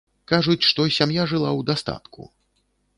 Кажуць, 0.31 0.67
што 0.69 0.87
сям'я 0.97 1.27
жыла 1.35 1.49
ў 1.59 1.71
дастатку. 1.71 2.21